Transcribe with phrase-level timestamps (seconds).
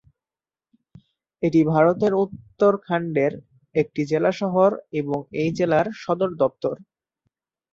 [1.43, 3.33] এটি ভারতের উত্তরাখণ্ডের
[3.75, 4.69] একটি জেলা শহর
[4.99, 6.75] এবং এই জেলার সদর দপ্তর।